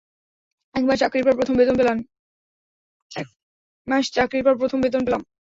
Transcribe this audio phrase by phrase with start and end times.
[0.75, 0.97] একমাস
[4.13, 5.21] চাকরির পর প্রথম বেতন পেলাম!